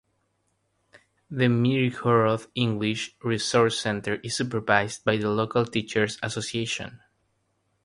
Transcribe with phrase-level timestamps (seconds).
[1.29, 7.01] The Myrhorod English Resource Center is supervised by the local Teachers' Association.